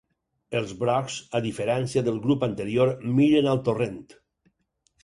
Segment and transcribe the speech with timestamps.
[0.59, 4.07] Els brocs, a diferència del grup anterior miren al torrent.